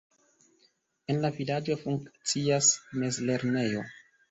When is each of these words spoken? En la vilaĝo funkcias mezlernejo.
En 1.13 1.21
la 1.25 1.31
vilaĝo 1.35 1.77
funkcias 1.83 2.73
mezlernejo. 3.05 3.89